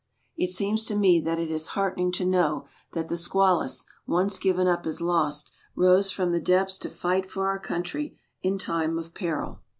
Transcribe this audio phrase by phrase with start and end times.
[0.35, 4.65] It seems to me that it is heartening to know that the SQUALUS, once given
[4.67, 9.13] up as lost, rose from the depths to fight for our country in time of
[9.13, 9.59] peril.